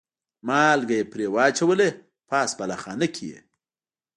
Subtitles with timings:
[0.47, 1.97] مالګه یې پرې واچوله او
[2.29, 3.39] پاس بالاخانه کې یې.